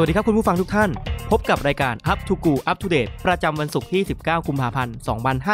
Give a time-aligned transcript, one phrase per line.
[0.00, 0.90] สวัสดีครับคุณผู้ฟังทุกท่าน
[1.30, 4.94] พบกับรายการ Up to Go Up to Date ประจำวันศุกร์ที่ 19 กุมภาพันธ์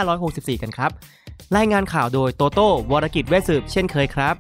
[0.03, 0.91] 2564 กันครับ
[1.57, 4.35] รายงานข่าวโดยโตโต้วรกิจเวสืบเช่นเคยครับ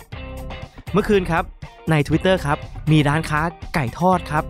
[0.92, 1.44] เมื่อคืนครับ
[1.90, 2.58] ใน Twitter ครับ
[2.92, 3.40] มีร้านค้า
[3.74, 4.44] ไก่ทอดครับ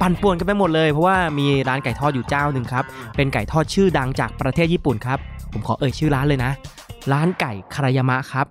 [0.00, 2.84] ปั่นป่วนกันไปหมดเลยเพราะว่ามีร้านไก่ทอดอยู่เจ้าหนึ่งครับ
[3.16, 5.18] เป็นไก่ทอดชื่อดังจากประเทศญี่ปุ่นครับ
[5.52, 6.52] ผมขอเอ่ยชื่อร้านเลยนะ
[7.12, 8.46] ร้านไก่คารายามะครับ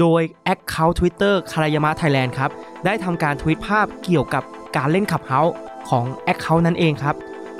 [0.00, 2.50] โดย Account Twitter คารายามะไทยแลนด์ครับ
[2.84, 4.42] ได้ทำการทวิตภาพเกี่ยวกับ
[4.76, 5.54] การเล่นขับเฮาส์
[5.90, 7.16] ของ Account นั่นเองครับ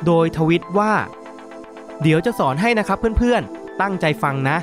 [0.07, 0.93] โดยทวิตว่า
[2.03, 4.57] เดี๋ยวจะสอนให้นะครับเพื่อนๆ ตั้งใจฟังนะ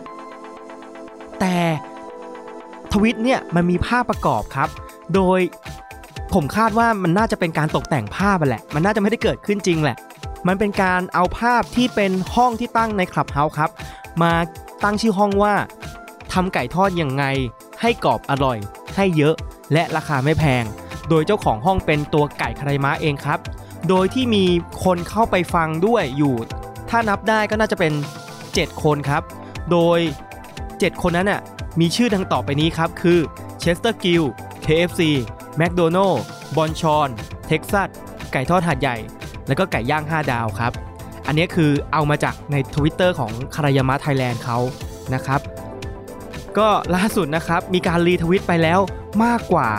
[1.39, 1.57] แต่
[2.93, 4.69] ทวิตเนี่ยมันมีภาพประกอบครับ
[5.15, 5.39] โดย
[6.33, 9.97] ผมคาดว่ามันน่าจะเป็นการตกแต่งภาพไปแหละ มันน่าจะไม่ได้เกิดขึ้นจริงแหละ
[10.47, 13.71] มันเป็นการเอาภาพที่เป็นห้องที่ตั้งในคลับเฮาส์ครับ
[14.23, 14.33] มา
[14.83, 15.53] ตั้งชื่อห้องว่า
[16.33, 17.23] ทำไก่ทอดยังไง
[17.81, 18.57] ให้กรอบอร่อย
[18.95, 19.35] ให้เยอะ
[19.73, 20.63] และราคาไม่แพง
[21.09, 23.39] โดยเจ้าของห้องเป็นตัวไก่คารายามะเองครับ
[23.89, 24.45] โดยที่มี
[24.83, 26.35] คนเข้าไปฟังด้วยอยู่
[26.89, 27.93] ถ้านับได้ก็น่าจะเป็น
[28.41, 29.23] 7 คนครับ
[29.71, 29.99] โดย
[30.51, 31.41] 7 คนนั้นน่ะ
[31.79, 33.19] มีชื่อดังต่อไปนี้ครับ คือ
[33.59, 34.23] Chester's Grill
[34.65, 35.01] KFC
[35.57, 36.23] แมคโดนัลด์
[36.55, 37.09] บอนชอน
[37.47, 37.89] เท็กซัส
[38.31, 38.97] ไก่ทอดหาดใหญ่
[39.47, 40.71] แล้วก็ไก่ย่าง 5 ดาวครับ
[41.27, 44.57] อันนี้คือเอามาจากใน Twitter ของคารายามะไทยแลนด์เขา
[45.13, 45.41] นะครับ
[46.57, 48.79] ก็ล่าสุดนะครับ มีการรีทวิตไปแล้ว
[49.23, 49.69] มากกว่า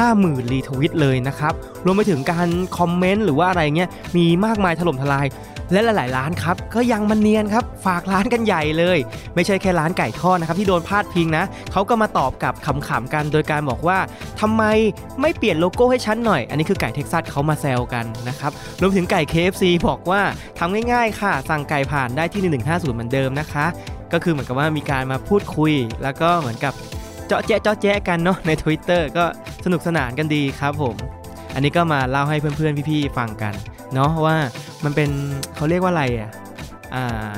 [0.00, 1.52] 50,000รีทวิตเลยนะครับ
[1.84, 2.48] รวมไปถึงการ
[2.78, 5.26] คอมเมนต์หรือว่าอะไรเงี้ยมีมากมายถล่มทลาย
[5.72, 8.98] และหลายๆร้านครับก็ยังมันเนียนครับฝากร้านกันใหญ่เลย
[9.34, 13.98] ไม่ใช่แค่ร้านไก่ทอดนะครับที่โดนพาดพิงนะเขาก็มาตอบกับขำๆกันโดยการบอกว่า
[14.40, 14.62] ทำไม
[15.20, 20.20] ไม่เปลี่ยนโลโก้ให้ฉันหน่อย อันนี้คือไก่เท็กซัสเขามาแซวกันนะครับรวมถึงไก่ KFC บอกว่า
[20.58, 23.66] ทำง่ายๆค่ะ สั่งไก่ผ่านได้ที่ 1150 เหมือนเดิมนะคะ
[24.12, 26.74] ก็คือเหมือนกับว่ามีการมาพูดคุย แล้วก็เหมือนกับ
[27.26, 29.24] เจาะแจ๊ะเจาะแจ๊ะกันเนาะใน Twitter ก็
[29.64, 30.96] สนุกสนานกันดีครับผม
[31.54, 33.54] อันนี้ก็มาเล่าให้เพื่อนๆพี่ๆฟังกัน
[33.94, 34.36] เนาะว่า
[34.84, 35.10] มันเป็น
[35.56, 36.30] เขาเรียกว่าอะไรอะ
[36.94, 37.32] อ่า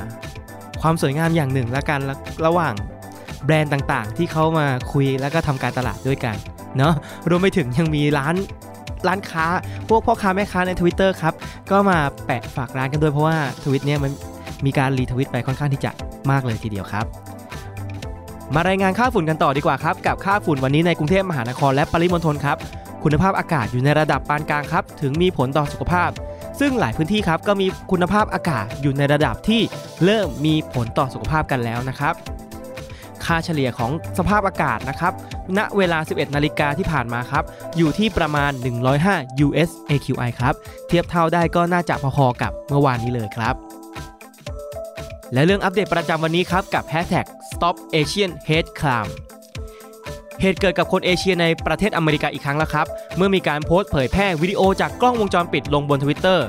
[0.81, 2.73] ความสวยงามอย่างหนึ่งละกันระระหว่าง
[3.45, 6.35] แบรนด์ต่างๆ ที่เขามาคุยแล้วก็ทำการตลาดด้วยกัน
[6.77, 6.93] เนาะ
[7.29, 8.35] รวมไปถึงยังมีร้าน
[9.07, 9.45] ร้านค้า
[9.89, 11.33] พวกพ่อค้าแม่ค้าใน Twitter ครับ
[11.71, 14.11] ก็มาแปะฝากร้านกันด้วยเพราะว่าทวิตเนี้ยมัน
[14.65, 15.91] มีการรีทวิตไปค่อนข้างที่จะ
[16.31, 17.05] มากเลยทีเดียวครับ
[18.53, 22.57] มารายงานค่าฝุ่นกันต่อดีกว่าครับ กับค่าฝุ่นวันนี้ในกรุงเทพมหานครและปริมณฑลครับ
[23.03, 26.09] คุณภาพอากาศอยู่ในระดับปานกลางครับ ถึงมีผลต่อสุขภาพ
[26.59, 29.61] ซึ่งหลายพื้นที่ครับก็มีคุณภาพอากาศอยู่ในระดับที่
[30.03, 32.13] เริ่มมีผลต่อสุขภาพกันแล้วนะครับ
[33.25, 35.13] ค่าเฉลี่ยของสภาพอากาศนะครับ
[35.57, 37.43] ณ เวลา 11 นาฬิกาที่ผ่านมาครับ
[37.77, 38.51] อยู่ที่ประมาณ
[38.95, 40.53] 105 US AQI ครับ
[40.87, 43.55] เทียบเท่าได้ก็น่าจะพอๆกับเมื่อวานนี้เลยครับ
[45.33, 49.11] และเรื่องอัปเดตประจำวันนี้ครับ กับ Hashtag Stop Asian Hate Crime
[50.41, 56.47] เหตุเกิดกับคนเอเชียในประเทศอเมริกาอีกครั้งแล้วครับ เมื่อมีการโพสต์เผยแพร่วิดีโอจากกล้องวงจรปิดลงบนทวิตเตอร์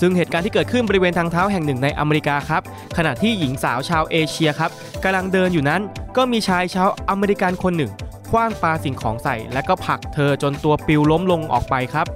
[0.00, 2.62] ซึ่งเหตุการณ์ที่เกิดขึ้นบริเวณทางเท้าแห่งหนึ่งในอเมริกาครับ
[2.96, 4.70] ขณะที่หญิงสาวชาวเอเชียครับ
[5.02, 5.80] กำลังเดินอยู่นั้น
[6.16, 7.92] ก็มีชายชาวอเมริกันคนหนึ่ง
[8.30, 12.06] คว้างปาสิ่งของใส่ และก็ผลักเธอจนตัวปิวล้มลงออกไปครับ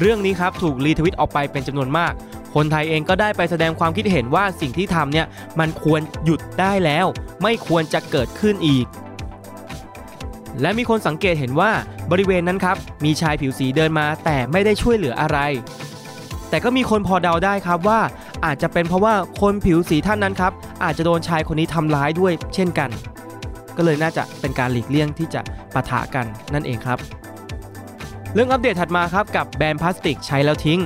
[0.00, 2.12] เรื่องนี้ครับถูกรีทวิตออกไปเป็นจำนวนมาก
[2.54, 5.26] คนไทยเองก็ได้ไปแสดงความคิดเห็นว่าสิ่งที่ทำเนี่ย
[5.60, 7.06] มันควรหยุดได้แล้ว
[7.42, 8.86] ไม่ควรจะเกิดขึ้นอีก
[10.60, 11.70] และมีคนสังเกตเห็นว่า
[12.10, 15.38] บริเวณนั้นครับ มีชายผิวสีเดินมาแต่ไม่ได้ช่วยเหลืออะไร
[16.50, 18.00] แต่ก็มีคนพอเดาได้ครับว่า
[18.44, 20.52] อาจจะเป็นเพราะว่าคนผิวสีท่านนั้นครับ
[20.84, 22.90] อาจจะโดนชายคนนี้ทำร้ายด้วยเช่นกัน
[23.76, 25.40] ก็เลยน่าจะเป็นการหลีกเลี่ยงที่จะ
[25.74, 26.98] ปะทะกันนั่นเองครับ
[28.34, 30.80] เรื่องอัปเดตถัดมาครับกับแบรนด์พลาสติกใช้แล้วทิ้ง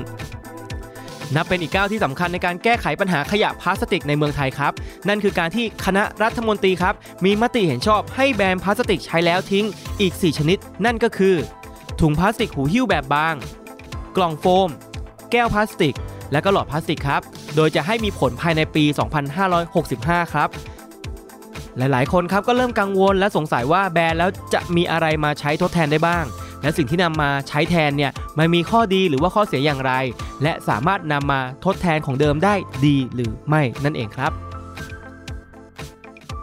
[1.37, 4.73] นับเป็นอีกก้าวที่สำคัญในการแก้ไขปัญหาขยะพลาสติกในเมืองไทยครับ
[5.09, 6.95] นั่นคือการที่คณะรัฐมนตรีครับ
[7.25, 9.67] มีมติเห็นชอบให้แบนพลาสติกใช้แล้วทิ้ง
[10.01, 11.35] อีก 4 ชนิด นั่นก็คือ
[12.01, 13.35] ถุงพลาสติกหูหิ้วแบบบาง
[14.17, 14.69] กล่องโฟม
[15.33, 15.95] แก้วพลาสติก
[16.33, 17.21] และก็หลอดพลาสติกครับ
[17.57, 18.85] โดยจะให้มีผลภายในปี
[19.59, 20.49] 2565 ครับ
[21.79, 26.25] หลาย ๆ คนครับก็เริ่มกังวลและสงสัยว่าแบรนด์แล้วจะมีอะไรมาใช้ทดแทนได้บ้าง
[26.63, 29.93] และสิ่งที่นำมาใช้แทนเนี่ยมันมีข้อดีหรือว่าข้อเสียอย่างไร
[30.43, 32.55] และสามารถนำมาทดแทนของเดิมได้
[32.85, 34.33] ดีหรือไม่นั่นเองครับ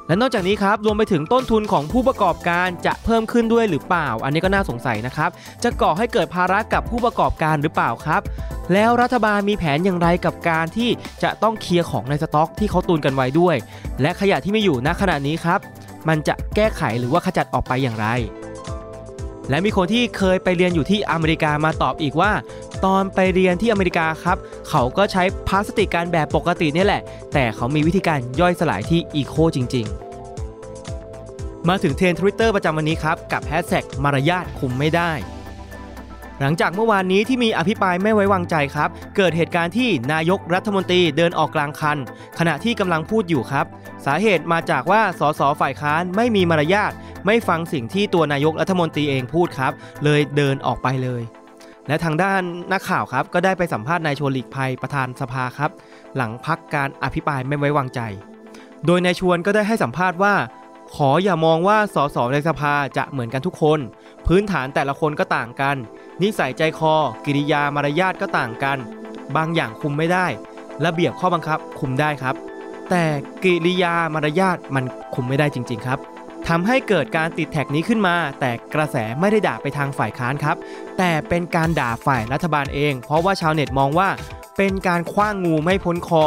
[0.07, 5.29] และนอกจากนี้ครับรวมไปถึงต้นทุนของผู้ประกอบการจะเพิ่มขึ้นด้วยหรือเปล่า อันนี้ก็น่าสงสัยนะครับ
[5.63, 8.21] จะก่อให้เกิดภาระกับผู้ประกอบการหรือเปล่าครับ
[8.73, 10.89] แล้วรัฐบาลมีแผนอย่างไรกับการที่
[11.23, 13.55] จะต้องเคลียร์ของในสต็อกที่เขาตุนกันไว้ด้วย
[14.01, 15.59] และขยะที่ไม่อยู่ณขณะนี้ครับ
[16.07, 18.07] มันจะแก้ไขหรือว่าขจัดออกไปอย่างไร
[19.49, 22.31] และมีคนที่เคยไปเรียนอยู่ที่อเมริกามาตอบอีกว่า
[22.85, 24.37] ตอนไปเรียนที่อเมริกาครับ
[24.69, 27.01] เขาก็ใช้พลาสติกการแบบปกตินี่แหละ
[27.33, 29.85] แต่เขามีวิธีการย่อยสลายที่ eco จริง
[30.61, 35.11] ๆ มาถึงเทรนด์ทวิตเตอร์ประจำวันนี้ครับ กับแฮชแท็กมารยาทคุมไม่ได้
[36.39, 41.97] หลังจากเมื่อวานนี้ที่มีอภิปรายไม่ไว้วางใจครับ เกิดเหตุการณ์ที่นายกรัฐมนตรีเดินออกกลางคัน
[42.39, 43.65] ขณะที่กำลังพูดอยู่ครับ
[44.05, 46.91] สาเหตุมาจากว่าสสฝ่ายค้านไม่มีมารยาท
[47.25, 49.73] ไม่ฟังสิ่งที่ตัวนายกรัฐมนตรีเองพูดครับ
[50.03, 51.21] เลยเดินออกไปเลย
[51.89, 52.41] และทางด้าน
[52.73, 55.71] นักข่าวครับก็ได้ไปสัมภาษณ์นายชวนหลีกภัยประธานสภาครับ
[56.15, 58.01] หลังพักการอภิปรายไม่ไว้วางใจ
[58.85, 60.33] โดยนายชวนก็ได้ให้สัมภาษณ์ว่า
[60.95, 63.79] ขออย่ามองว่าสสในสภาจะเหมือนกันทุกคน
[64.27, 65.75] พื้นฐานแต่ละคนก็ต่างกัน
[66.21, 66.93] นิสัยใจคอ
[67.25, 68.77] กิริยามารยาทก็ต่างกัน
[69.35, 70.27] บางอย่างคุมไม่ได้
[70.85, 72.35] ระเบียบข้อบังคับคุมได้ครับ
[72.89, 73.03] แต่
[73.43, 75.99] กิริยามารยาทมันคุมไม่ได้จริง ๆ ครับ
[76.49, 80.55] ทำให้เกิดการติดแท็กนี้ขึ้นมา แต่กระแสไม่ได้ด่าไปทางฝ่ายค้านครับ
[80.97, 84.09] แต่เป็นการด่าฝ่ายรัฐบาลเอง เพราะว่าชาวเน็ตมองว่า
[84.57, 86.25] เป็นการคว้างงูไม่พ้นคอ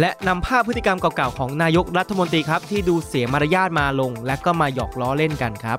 [0.00, 5.78] และนำภาพพฤติกรรมเก่าๆของนายกรัฐมนตรีครับ ที่ดูเสียมารยาทมาลง และก็มาหยอกล้อเล่นกันครับ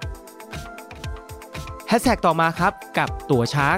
[1.87, 3.77] แฮชแท็กต่อมาครับกับตั๋วช้าง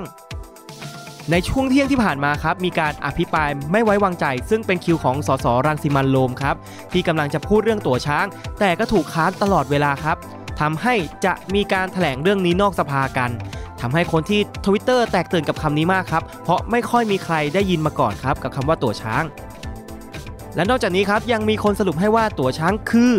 [1.31, 6.55] ในช่วงเที่ยงที่ผ่านมาครับมีการอภิปรายไม่ไว้วางใจ ซึ่งเป็นคิวของสสรังสิมันโรมครับ
[6.93, 8.25] ที่กำลังจะพูดเรื่องตั๋วช้าง
[8.59, 10.17] แต่ก็ถูกค้านตลอดเวลาครับ
[10.61, 10.95] ทำให้
[11.25, 13.29] จะมีการแถลงเรื่องนี้นอกสภากัน
[13.81, 19.23] ทำให้คนที่ทวิตเตอร์แตกตื่นกับคำนี้มากครับเพราะไม่ค่อยมีใครได้ยินมาก่อนครับกับคำว่าตั๋วช้าง
[20.55, 23.13] และนอกจากนี้ครับยังมีคนสรุปให้ว่าตั๋วช้างคือ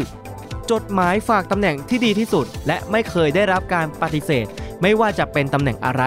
[0.71, 4.47] จดหมายฝากตำแหน่งที่ดีที่สุด และไม่เคยได้รับการปฏิเสธ
[4.83, 6.03] ไม่ว่าจะเป็นตำแหน่งอะไร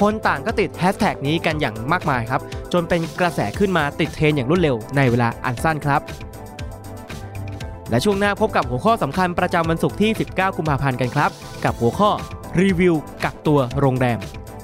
[0.00, 2.40] คนต่างก็ติดแฮชแท็กนี้กันอย่างมากมายครับ
[2.72, 6.00] จนเป็นกระแสขึ้นมาติดเทรนด์อย่างรวดเร็วในเวลาอันสั้นครับ
[7.90, 11.30] และช่วงหน้าพบกับหัวข้อสำคัญประจำวันศุกร์ที่ 19 กุมภาพันธ์กันครับ
[11.64, 12.10] กับหัวข้อ
[12.60, 14.18] รีวิวกักตัวโรงแรม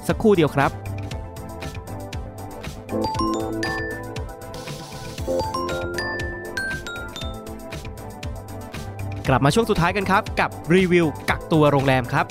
[0.07, 0.71] สักครู่เดียวครับ
[9.27, 12.25] กลับมาช่วงสุดท้ายกันครับ กับรีวิวกักตัวโรงแรมครับ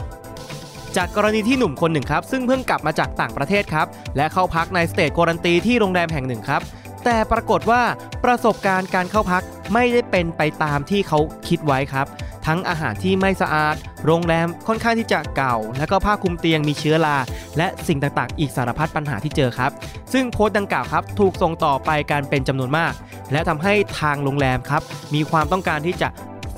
[0.96, 3.86] จากกรณีที่หนุ่มคนหนึ่งครับ ซึ่งเพิ่งกลับมาจากต่างประเทศครับ
[4.16, 6.62] และเข้าพักในสเตทควอรันตีที่โรงแรมแห่งหนึ่งครับ
[7.04, 7.82] แต่ปรากฏว่า
[8.24, 9.42] ประสบการณ์การเข้าพัก
[9.72, 11.18] ไม่ได้เป็นไปตามที่เขา
[11.48, 12.06] คิดไว้ครับ
[12.46, 13.74] ทั้งอาหารที่ไม่สะอาด
[14.06, 17.16] โรงแรมค่อนข้างที่จะเก่า และก็ผ้าคลุมเตียงมีเชื้อรา
[17.58, 19.70] และสิ่งต่างๆ อีกสารพัดปัญหาที่เจอครับ
[20.12, 22.92] ซึ่งโพสต์ดังกล่าวครับถูกส่งต่อไปการเป็นจำนวนมาก
[23.32, 24.82] และทำให้ทางโรงแรมครับ
[25.14, 26.08] มีความต้องการที่จะ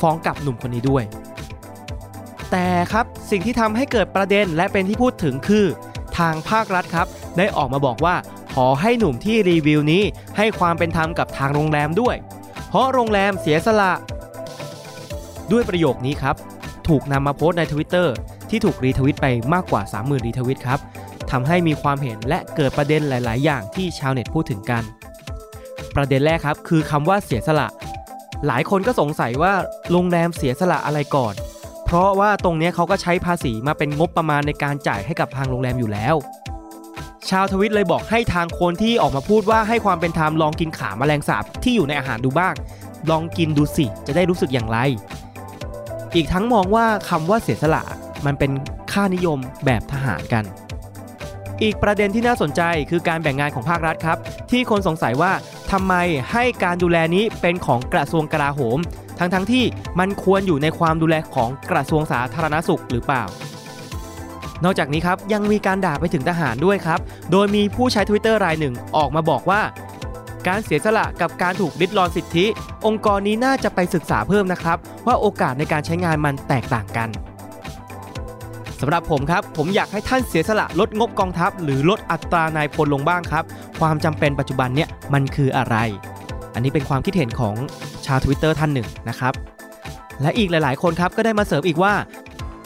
[0.01, 1.05] ฟ้องกลับหนุ่มคนนี้ด้วย
[2.51, 5.67] แต่ครับสิ่งที่ทำให้เกิดประเด็นและเป็นที่พูดถึงคือ
[6.19, 7.07] ทางภาครัฐครับ
[7.39, 8.15] ได้ออกมาบอกว่า
[8.55, 10.03] ขอให้หนุ่มที่รีวิวนี้
[10.37, 12.17] ให้ความเป็นธรรมกับทางโรงแรมด้วย
[12.69, 13.93] เพราะโรงแรมเสียสละ
[15.53, 16.37] ด้วยประโยคนี้ครับ
[16.89, 18.09] ถูกนำมาโพสต์ใน Twitter
[18.51, 20.81] ที่ถูกรีทวิตไปมากกว่า 30,000 รีทวิตครับ
[21.31, 24.83] ทำให้มีความเห็นและเกิดประเด็นหลาย ๆ อย่างที่ชาวเน็ตพูดถึงกัน
[25.97, 27.69] ประเด็นแรกครับ คือคำว่าเสียสละ
[28.47, 29.53] หลายคนก็สงสัยว่า
[29.93, 31.35] โรงแรมเสียสละอะไรก่อน
[31.89, 36.15] เพราะว่าตรงนี้เขาก็ใช้ภาษีมาเป็นงบประมาณในการจ่ายให้กับทางโรงแรมอยู่แล้ว
[37.31, 42.55] ชาวทวิตเลยบอกให้ทางคนที่ออกมาพูดว่าให้ความเป็นธรรมลองกินขาแมลงสาบที่อยู่ในอาหารดูบ้าง
[43.11, 44.79] ลองกินดูสิจะได้รู้สึกอย่างไร
[46.15, 47.83] อีกทั้งมองว่าคำว่าเสียสละ
[48.27, 48.51] มันเป็น
[48.93, 50.45] ค่านิยมแบบทหารกัน
[51.63, 54.19] อีกประเด็นที่น่าสนใจคือการแบ่งงานของภาครัฐครับ
[54.51, 55.33] ที่คนสงสัยว่า
[55.73, 55.95] ทำไม
[56.33, 58.79] ให้การดูแลนี้เป็นของกระทรวงกลาโหม
[59.19, 59.65] ทั้งๆทที่
[59.99, 63.25] มันควรอยู่ในความดูแลของกระทรวงสาธารณสุขหรือเปล่า
[64.65, 69.63] นอกจากนี้ครับยังมีการด่าไปถึงทหารด้วยครับ โดยมีผู้ใช้ Twitter รายหนึ่งออกมาบอกว่า
[70.47, 72.47] การเสียสละกับการถูกริดรอนสิทธิ
[72.87, 77.09] องค์กรนี้น่าจะไปศึกษาเพิ่มนะครับ ว่าโอกาสในการใช้งานมันแตกต่างกัน
[78.81, 83.45] สำหรับผมครับ ผมอยากให้ท่านเสียสละลดงบกองทัพ หรือลดอัตรานายพลลงบ้างครับ
[83.81, 85.77] ความจำเป็นปัจจุบันเนี่ยมันคืออะไร
[86.57, 87.55] อันนี้เป็นความคิดเห็นของ
[88.07, 89.33] ชาว Twitter ท่านหนึ่งนะครับ
[90.23, 91.95] และอีกหลาย ๆ คนครับก็ได้มาเสริมอีกว่า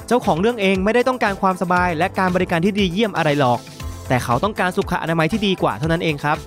[0.06, 3.58] เจ้าของเรื่องเองไม่ได้ต้องการความสบาย และการบริการที่ดีเยี่ยมอะไรหรอก
[4.08, 6.38] แต่เขาต้องการสุขอนามัยที่ดีกว่าเท่านั้นเองครับ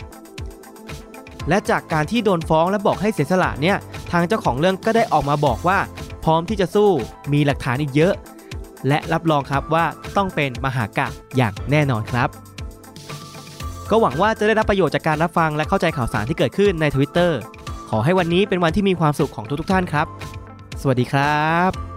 [1.49, 3.77] และจากการที่โดนฟ้องและบอกให้เสียสละเนี่ย
[4.11, 5.77] ทางเจ้าของเรื่องก็ได้ออกมาบอกว่า
[6.23, 6.89] พร้อมที่จะสู้
[7.33, 8.13] มีหลักฐานอีกเยอะ
[8.87, 9.85] และรับรองครับว่า
[10.17, 12.29] ต้องเป็นมหากาพย์อย่างแน่นอนครับ
[13.89, 17.31] ก็หวังว่าจะได้รับประโยชน์จากการรับฟังและเข้าใจข่าวสารที่เกิดขึ้นใน Twitter
[17.89, 20.07] ขอให้วันนี้เป็นวันที่มีความสุขของทุกๆท่านครับ
[20.81, 21.92] สวัสดีครับ